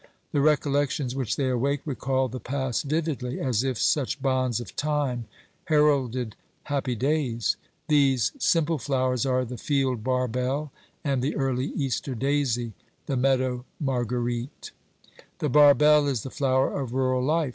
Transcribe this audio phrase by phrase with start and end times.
[0.31, 5.25] The recollections which they awake recall the past vividly, as if such bonds of time
[5.65, 7.55] heralded happy days.
[7.87, 10.71] These simple flowers are the field barbel
[11.03, 12.73] and the early Easter daisy,
[13.05, 14.71] the meadow marguerite.
[15.37, 17.49] The barbel is the flower of rural life.